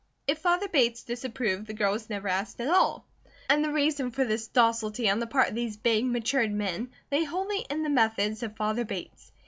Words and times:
If 0.25 0.39
father 0.39 0.67
Bates 0.67 1.03
disapproved, 1.03 1.67
the 1.67 1.75
girl 1.75 1.91
was 1.91 2.09
never 2.09 2.27
asked 2.27 2.59
at 2.59 2.69
all. 2.69 3.05
And 3.47 3.63
the 3.63 3.71
reason 3.71 4.09
for 4.09 4.25
this 4.25 4.47
docility 4.47 5.07
on 5.07 5.19
the 5.19 5.27
part 5.27 5.49
of 5.49 5.53
these 5.53 5.77
big, 5.77 6.05
matured 6.05 6.51
men, 6.51 6.89
lay 7.11 7.23
wholly 7.23 7.67
in 7.69 7.83
the 7.83 7.89
methods 7.91 8.41
of 8.41 8.57
father 8.57 8.83
Bates. 8.83 9.31